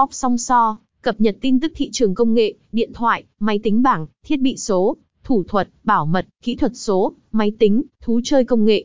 [0.00, 3.82] Pop song so, cập nhật tin tức thị trường công nghệ, điện thoại, máy tính
[3.82, 8.44] bảng, thiết bị số, thủ thuật, bảo mật, kỹ thuật số, máy tính, thú chơi
[8.44, 8.84] công nghệ.